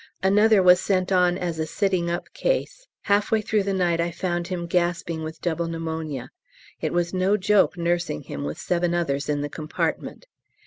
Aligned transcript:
Another 0.23 0.63
was 0.63 0.79
sent 0.79 1.11
on 1.11 1.37
as 1.37 1.59
a 1.59 1.67
sitting 1.67 2.09
up 2.09 2.33
case. 2.33 2.87
Half 3.03 3.29
way 3.29 3.39
through 3.39 3.61
the 3.61 3.71
night 3.75 4.01
I 4.01 4.09
found 4.09 4.47
him 4.47 4.65
gasping 4.65 5.21
with 5.21 5.41
double 5.41 5.67
pneumonia; 5.67 6.31
it 6.79 6.91
was 6.91 7.13
no 7.13 7.37
joke 7.37 7.77
nursing 7.77 8.23
him 8.23 8.43
with 8.43 8.57
seven 8.57 8.95
others 8.95 9.29
in 9.29 9.41
the 9.41 9.47
compartment. 9.47 10.25